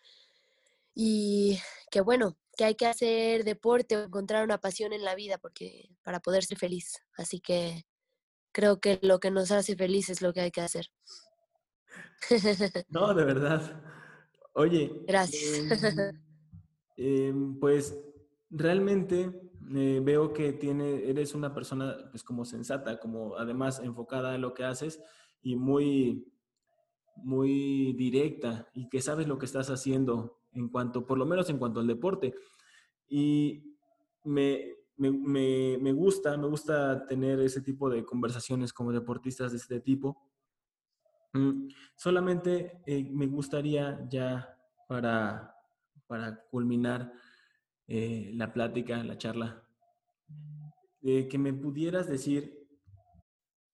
[0.94, 1.58] y
[1.90, 5.90] que bueno, que hay que hacer deporte o encontrar una pasión en la vida porque
[6.02, 6.98] para poder ser feliz.
[7.16, 7.84] Así que
[8.52, 10.86] creo que lo que nos hace feliz es lo que hay que hacer.
[12.88, 13.82] No, de verdad.
[14.54, 15.02] Oye.
[15.06, 15.66] Gracias.
[16.96, 17.98] Em, pues
[18.50, 24.42] realmente eh, veo que tiene, eres una persona pues como sensata, como además enfocada en
[24.42, 25.00] lo que haces
[25.40, 26.30] y muy,
[27.16, 31.58] muy directa y que sabes lo que estás haciendo en cuanto, por lo menos en
[31.58, 32.34] cuanto al deporte.
[33.08, 33.76] Y
[34.24, 39.80] me, me, me, gusta, me gusta tener ese tipo de conversaciones como deportistas de este
[39.80, 40.30] tipo.
[41.32, 44.56] Mm, solamente eh, me gustaría ya
[44.88, 45.54] para,
[46.06, 47.12] para culminar
[47.86, 49.66] eh, la plática, la charla,
[51.02, 52.68] que me pudieras decir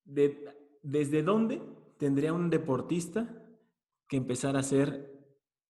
[0.05, 0.43] de,
[0.83, 1.61] desde dónde
[1.99, 3.45] tendría un deportista
[4.09, 5.13] que empezar a hacer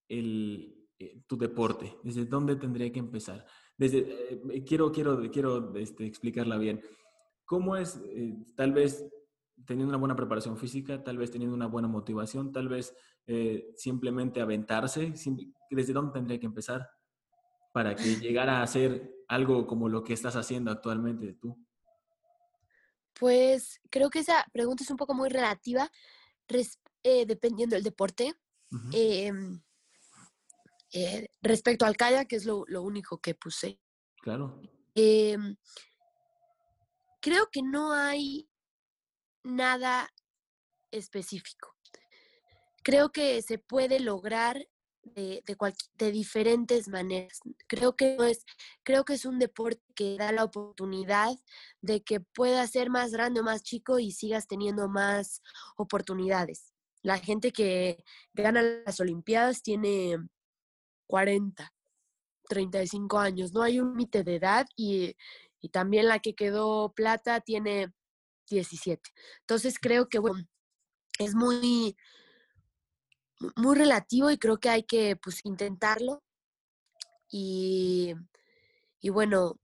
[0.08, 1.96] el, eh, tu deporte?
[2.02, 3.46] ¿Desde dónde tendría que empezar?
[3.76, 6.82] Desde, eh, quiero quiero, quiero este, explicarla bien.
[7.44, 9.06] ¿Cómo es, eh, tal vez,
[9.64, 12.94] teniendo una buena preparación física, tal vez teniendo una buena motivación, tal vez
[13.76, 15.12] simplemente aventarse?
[15.70, 16.88] ¿Desde dónde tendría que empezar
[17.72, 21.64] para que llegara a hacer algo como lo que estás haciendo actualmente tú?
[23.18, 25.90] Pues creo que esa pregunta es un poco muy relativa,
[27.02, 28.34] dependiendo del deporte.
[30.92, 33.78] Eh, respecto al kayak, que es lo, único que puse.
[34.22, 34.60] Claro.
[34.94, 35.56] Em,
[37.20, 38.48] creo que no hay
[39.44, 40.08] nada
[40.90, 41.74] específico.
[42.82, 44.66] Creo que se puede lograr
[45.14, 45.42] de,
[45.94, 47.40] de, diferentes maneras.
[47.66, 48.44] Creo que, es,
[48.82, 51.36] creo que es un deporte que da la oportunidad
[51.80, 55.42] de que pueda ser más grande o más chico y sigas teniendo más
[55.76, 56.72] oportunidades.
[57.02, 60.18] La gente que gana las Olimpiadas tiene
[61.08, 61.74] 40,
[62.48, 65.16] 35 años, no hay un límite de edad y,
[65.72, 67.92] también la que quedó plata tiene
[68.48, 69.02] 17.
[69.40, 70.46] Entonces creo que bueno,
[71.18, 71.96] es muy,
[73.56, 76.22] muy relativo y creo que hay que pues, intentarlo.
[77.28, 78.14] Y,
[79.00, 79.58] y bueno,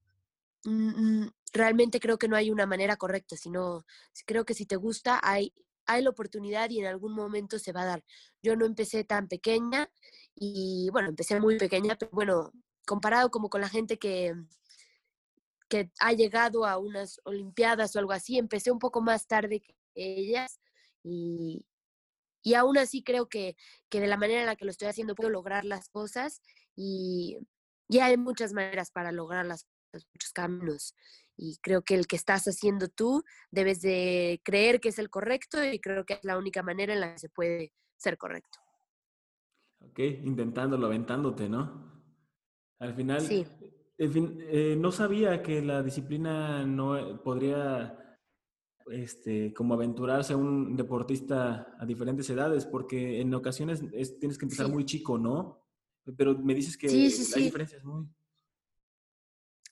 [0.65, 3.87] mm, mm, realmente creo que no hay una manera correcta, sino
[4.27, 5.55] creo que si te gusta, hay,
[5.87, 8.05] hay la oportunidad y en algún momento se va a dar.
[8.43, 9.89] Yo no empecé tan pequeña
[10.37, 12.53] y bueno, empecé muy pequeña, pero bueno,
[12.87, 14.35] comparado como con la gente que,
[15.69, 19.75] que ha llegado a unas Olimpiadas o algo así, empecé un poco más tarde que
[19.95, 20.61] ellas
[21.03, 21.65] y,
[22.43, 23.57] y aún así creo que,
[23.89, 26.43] que, de la manera en la que lo estoy haciendo puedo lograr las cosas
[26.77, 27.39] y,
[27.89, 30.95] ya hay muchas maneras para lograr las cosas, muchos caminos.
[31.37, 35.63] Y creo que el que estás haciendo tú debes de creer que es el correcto
[35.65, 38.64] y creo que es la única manera en la que se puede ser correcto.
[39.95, 42.03] Ok, intentándolo, aventándote, ¿no?
[42.81, 43.47] Al final, sí.
[43.97, 48.19] Eh, no sabía que la disciplina no podría,
[48.87, 53.83] este, como aventurarse a un deportista a diferentes edades, porque en ocasiones
[54.19, 55.65] tienes que empezar muy chico, ¿no?
[56.17, 58.09] Pero me dices que sí, sí, hay diferencias muy...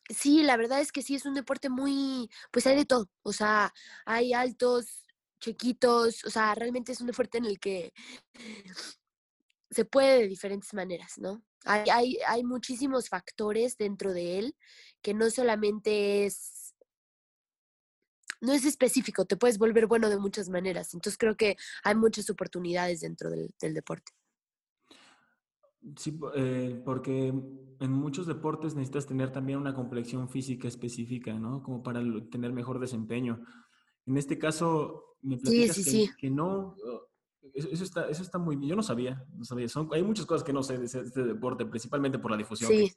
[0.09, 3.33] Sí, la verdad es que sí, es un deporte muy, pues hay de todo, o
[3.33, 3.75] sea,
[4.07, 5.05] hay altos,
[5.41, 7.93] chiquitos, o sea, realmente es un deporte en el que
[9.73, 11.43] se puede de diferentes maneras, ¿no?
[11.65, 14.57] Hay, hay, hay muchísimos factores dentro de él
[15.01, 16.75] que no solamente es,
[18.41, 20.93] no es específico, te puedes volver bueno de muchas maneras.
[20.95, 24.13] Entonces creo que hay muchas oportunidades dentro del, deporte.
[25.97, 31.63] Sí, eh, porque en muchos deportes necesitas tener también una complexión física específica, ¿no?
[31.63, 33.45] Como para tener mejor desempeño.
[34.07, 36.77] En este caso, me platicas que, que, no,
[37.55, 38.71] eso, está, eso está muy bien.
[38.71, 39.69] Yo no sabía, no sabía.
[39.69, 42.93] Son, hay muchas cosas que no sé de este deporte, principalmente por la difusión sí.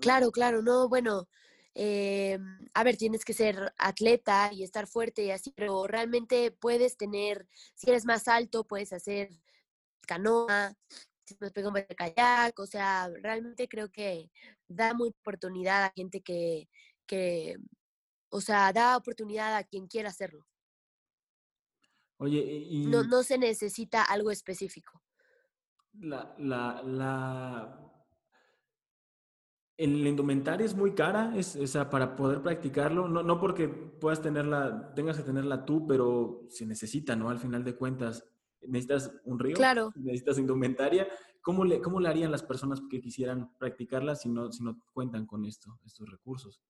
[0.00, 1.28] Claro, claro, no, bueno,
[1.74, 2.38] eh,
[2.74, 7.48] a ver, tienes que ser atleta y estar fuerte y así, pero realmente puedes tener,
[7.74, 9.30] si eres más alto, puedes hacer
[10.06, 10.74] canoa,
[11.24, 14.30] si pega de kayak, o sea, realmente creo que
[14.66, 16.68] da mucha oportunidad a gente que,
[17.06, 17.56] que,
[18.30, 20.46] o sea, da oportunidad a quien quiera hacerlo.
[22.18, 22.86] Oye, y...
[22.86, 25.02] No, no se necesita algo específico.
[26.00, 27.84] La, la, la...
[29.76, 34.20] El indumentaria es muy cara, es, o sea, para poder practicarlo, no, no porque puedas
[34.20, 37.30] tenerla, tengas que tenerla tú, pero se necesita, ¿no?
[37.30, 38.24] Al final de cuentas,
[38.62, 39.92] necesitas un río, claro.
[39.94, 41.06] necesitas indumentaria.
[41.40, 45.26] ¿Cómo le, ¿Cómo le harían las personas que quisieran practicarla si no, si no cuentan
[45.26, 46.60] con esto, estos recursos?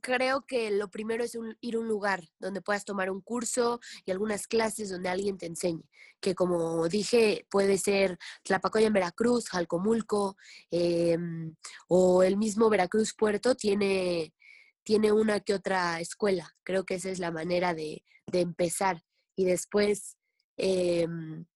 [0.00, 4.10] Creo que lo primero es ir a un lugar donde puedas tomar un curso y
[4.10, 5.82] algunas clases donde alguien te enseñe,
[6.20, 10.36] que como dije puede ser Tlapacoya en Veracruz, Jalcomulco
[10.70, 11.54] em,
[11.88, 14.34] o el mismo Veracruz Puerto tiene,
[14.82, 16.54] tiene una que otra escuela.
[16.62, 19.02] Creo que esa es la manera de, empezar
[19.36, 20.16] y después...
[20.56, 21.46] Em,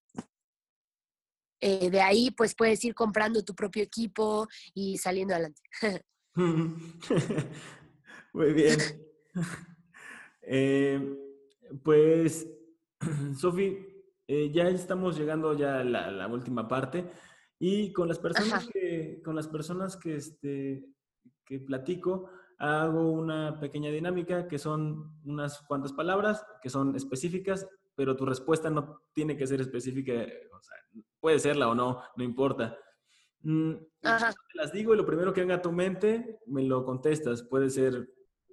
[1.65, 5.63] eh, de ahí pues puedes ir comprando tu propio equipo y saliendo adelante.
[8.33, 8.79] Muy bien.
[10.45, 11.01] Eh,
[11.85, 12.49] pues,
[13.39, 13.79] Sofi,
[14.27, 17.09] eh, ya estamos llegando ya a la, última parte
[17.61, 20.85] y con las personas que, con las personas que, este,
[21.45, 22.29] que platico,
[22.59, 28.69] hago una pequeña dinámica que son unas cuantas palabras que son específicas, pero tu respuesta
[28.69, 30.77] no tiene que ser específica, o sea,
[31.21, 32.77] puede serla o no, no importa.
[33.43, 37.43] Mm, te las digo y lo primero que venga a tu mente me lo contestas.
[37.43, 38.09] Puede ser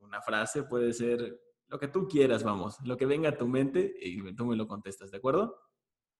[0.10, 3.94] una frase, puede ser lo que tú quieras, vamos, lo que venga a tu mente
[4.02, 5.56] y tú me lo contestas, ¿de acuerdo?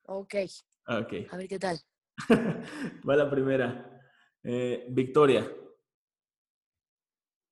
[0.04, 0.36] Ok.
[0.88, 1.14] Ok.
[1.32, 1.80] A ver qué tal.
[3.08, 4.00] Va la primera.
[4.44, 5.52] Eh, Victoria.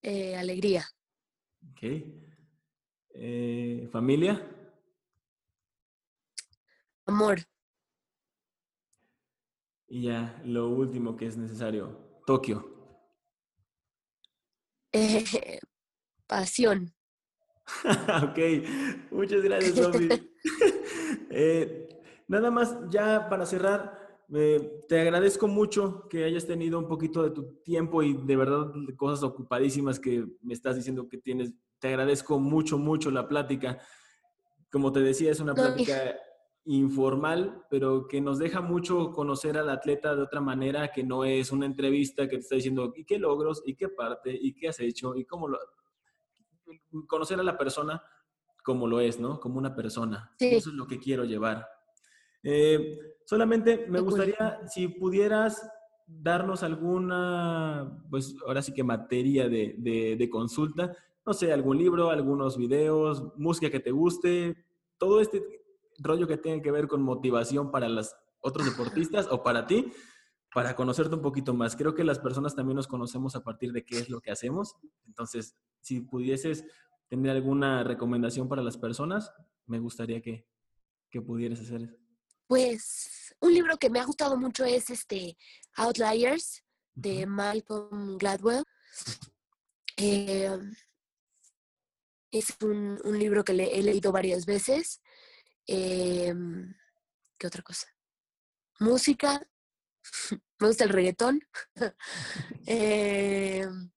[0.01, 0.85] Eh, alegría.
[1.71, 1.83] Ok.
[3.09, 4.47] Eh, familia.
[7.05, 7.39] Amor.
[9.87, 12.21] Y ya, lo último que es necesario.
[12.27, 12.75] Tokio.
[16.27, 16.93] Pasión.
[18.23, 18.39] ok,
[19.11, 20.09] muchas gracias, Sofi.
[21.29, 21.87] Eh,
[22.27, 27.31] nada más, ya para cerrar, eh, te agradezco mucho que hayas tenido un poquito de
[27.31, 31.53] tu tiempo y de verdad cosas ocupadísimas que me estás diciendo que tienes.
[31.79, 33.79] Te agradezco mucho, mucho la plática.
[34.71, 36.15] Como te decía, es una plática
[36.65, 41.51] informal, pero que nos deja mucho conocer al atleta de otra manera, que no es
[41.51, 43.61] una entrevista que te está diciendo, ¿y qué logros?
[43.65, 44.37] ¿Y qué parte?
[44.39, 45.15] ¿Y qué has hecho?
[45.15, 45.57] ¿Y cómo lo...?
[47.07, 48.01] Conocer a la persona
[48.63, 49.39] como lo es, ¿no?
[49.39, 50.33] Como una persona.
[50.39, 51.65] Eso es lo que quiero llevar.
[52.43, 55.69] Eh, solamente me gustaría, si pudieras
[56.05, 60.95] darnos alguna, pues ahora sí que materia de, consulta,
[61.25, 64.65] no sé, algún libro, algunos videos, música que te guste,
[64.97, 65.43] todo este
[65.99, 69.91] rollo que tenga que ver con motivación para los otros deportistas o para ti,
[70.53, 71.75] para conocerte un poquito más.
[71.75, 74.75] Creo que las personas también nos conocemos a partir de qué es lo que hacemos.
[75.05, 76.65] Entonces, si pudieses
[77.07, 79.31] tener alguna recomendación para las personas,
[79.65, 80.45] me gustaría que,
[81.25, 81.95] pudieras hacer eso.
[82.45, 85.35] Pues un libro que me ha gustado mucho es este
[85.77, 88.63] Outliers de Malcolm Gladwell.
[89.95, 90.75] Em,
[92.31, 95.01] es un, libro que le, he leído varias veces.
[95.65, 96.71] Em,
[97.39, 97.87] ¿Qué otra cosa?
[98.79, 99.41] Música.
[100.59, 101.41] me gusta el reggaetón.
[102.65, 103.89] Em,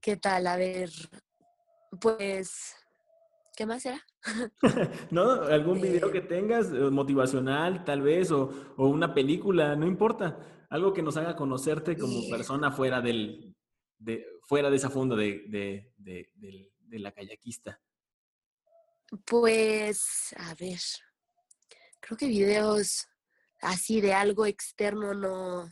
[0.00, 0.46] ¿Qué tal?
[0.46, 0.90] A ver,
[2.00, 2.76] pues,
[3.56, 4.00] ¿qué más era?
[5.10, 5.42] ¿No?
[5.42, 10.38] ¿Algún video que eh tengas eh, motivacional, tal vez, o, una película, no importa.
[10.70, 13.56] Algo que nos haga conocerte como persona fuera del,
[13.98, 15.44] de, fuera de esa funda de,
[15.96, 17.80] de, la kayakista.
[19.24, 20.80] Pues, a ver,
[22.00, 23.06] creo que videos
[23.60, 25.70] así de algo externo no,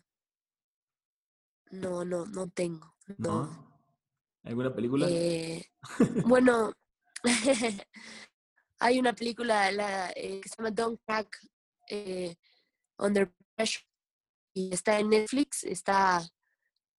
[1.70, 2.94] no, no, no tengo.
[3.18, 3.74] ¿No?
[4.44, 5.06] ¿Alguna película?
[5.08, 5.70] Eh,
[6.26, 6.72] bueno,
[8.78, 11.38] hay una película eh, que se llama Don't Crack
[11.88, 12.36] eh,
[12.98, 13.86] Under Pressure
[14.52, 16.22] y está en Netflix, está,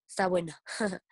[0.08, 0.62] está buena.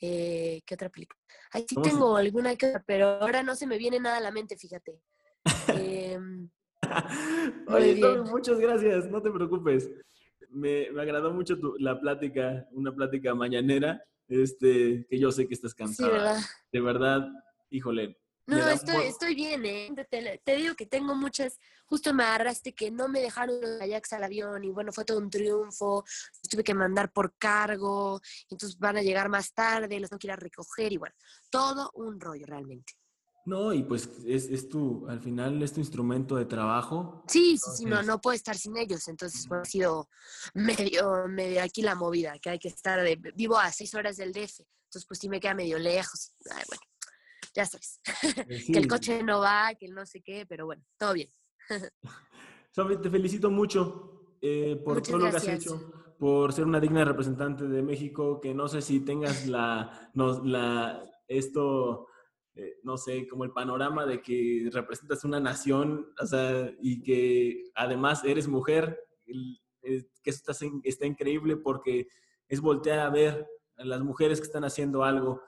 [0.00, 1.18] ¿Qué otra película?
[1.50, 4.30] Ahí sí tengo alguna que otra, pero ahora no se me viene nada a la
[4.30, 5.02] mente, fíjate.
[7.68, 9.90] Oye, muchas gracias, no te preocupes.
[10.50, 15.74] Me, me agradó mucho la plática, una plática mañanera este, que yo sé que estás
[15.74, 16.08] cansada.
[16.08, 16.40] Sí, ¿verdad?
[16.72, 17.28] De verdad,
[17.70, 18.18] híjole.
[18.46, 19.90] No, estoy, estoy bien, ¿eh?
[20.08, 24.24] Te, digo que tengo muchas, justo me agarraste que no me dejaron los kayaks al
[24.24, 26.02] avión y bueno, fue todo un triunfo,
[26.48, 30.32] tuve que mandar por cargo, entonces van a llegar más tarde, los tengo que ir
[30.32, 31.14] a recoger y bueno,
[31.50, 32.94] todo un rollo realmente.
[33.48, 37.24] No, y pues es, es, tu, al final es tu instrumento de trabajo.
[37.28, 39.08] Sí, sí, sí, no, no puedo estar sin ellos.
[39.08, 40.10] Entonces, pues, ha sido
[40.52, 44.34] medio, medio aquí la movida, que hay que estar de, vivo a seis horas del
[44.34, 44.60] DF.
[44.60, 46.34] Entonces, pues sí me queda medio lejos.
[46.50, 46.82] Ay, bueno,
[47.54, 48.00] ya sabes.
[48.44, 51.30] Pues que el coche no va, que no sé qué, pero bueno, todo bien.
[53.02, 57.66] Te felicito mucho eh, por todo lo que has hecho, por ser una digna representante
[57.66, 62.07] de México, que no sé si tengas la, la esto
[62.58, 67.70] eh, no sé, como el panorama de que representas una nación, o sea, y que
[67.74, 72.08] además eres mujer, que eso está, está increíble porque
[72.48, 73.46] es voltear a ver
[73.76, 75.40] a las mujeres que están haciendo algo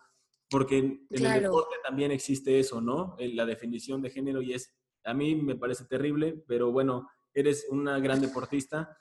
[0.50, 3.16] porque en, el deporte también existe eso, ¿no?
[3.18, 8.00] La definición de género y es, a mí me parece terrible, pero bueno, eres una
[8.00, 8.96] gran deportista.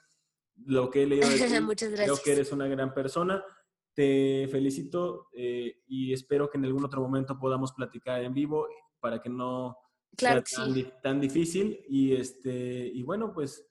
[0.66, 3.44] Lo que he leído de ti, Muchas creo que eres una gran persona.
[4.00, 8.66] Te felicito eh, y espero que en algún otro momento podamos platicar en vivo
[9.02, 9.76] para que no
[10.18, 10.42] sea
[11.04, 11.84] tan, difícil.
[11.90, 13.68] Y, este, y bueno, pues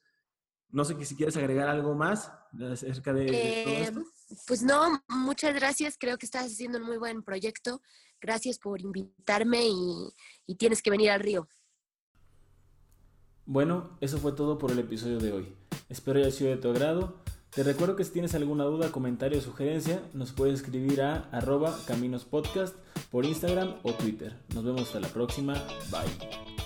[0.68, 2.30] no sé si quieres agregar algo más
[2.70, 4.02] acerca de, todo eh, esto.
[4.46, 5.96] Pues no, muchas gracias.
[5.98, 7.80] Creo que estás haciendo un muy buen proyecto.
[8.20, 10.12] Gracias por invitarme y,
[10.44, 11.48] y tienes que venir al río.
[13.46, 15.56] Bueno, eso fue todo por el episodio de hoy.
[15.88, 17.24] Espero haya sido de tu agrado.
[17.51, 21.76] Te recuerdo que si tienes alguna duda, comentario o sugerencia, nos puedes escribir a arroba
[21.86, 22.76] caminospodcast
[23.11, 24.36] por Instagram o Twitter.
[24.55, 25.55] Nos vemos hasta la próxima.
[25.90, 26.57] Bye.